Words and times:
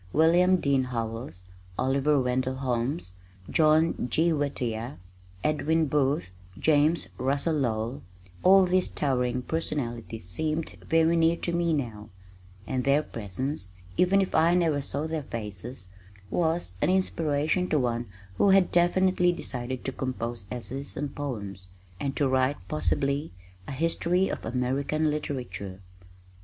William 0.13 0.57
Dean 0.57 0.85
Howells, 0.85 1.43
Oliver 1.77 2.19
Wendell 2.19 2.55
Holmes, 2.55 3.13
John 3.51 4.07
G. 4.09 4.33
Whittier, 4.33 4.97
Edwin 5.43 5.85
Booth, 5.85 6.31
James 6.57 7.07
Russell 7.19 7.53
Lowell, 7.57 8.01
all 8.41 8.65
these 8.65 8.87
towering 8.87 9.43
personalities 9.43 10.27
seemed 10.27 10.71
very 10.89 11.15
near 11.15 11.35
to 11.35 11.51
me 11.53 11.71
now, 11.71 12.09
and 12.65 12.83
their 12.83 13.03
presence, 13.03 13.73
even 13.95 14.21
if 14.21 14.33
I 14.33 14.55
never 14.55 14.81
saw 14.81 15.05
their 15.05 15.21
faces, 15.21 15.89
was 16.31 16.73
an 16.81 16.89
inspiration 16.89 17.69
to 17.69 17.77
one 17.77 18.07
who 18.39 18.49
had 18.49 18.71
definitely 18.71 19.31
decided 19.31 19.85
to 19.85 19.91
compose 19.91 20.47
essays 20.49 20.97
and 20.97 21.13
poems, 21.15 21.69
and 21.99 22.15
to 22.15 22.27
write 22.27 22.57
possibly 22.67 23.33
a 23.67 23.71
history 23.71 24.29
of 24.29 24.43
American 24.45 25.11
Literature. 25.11 25.79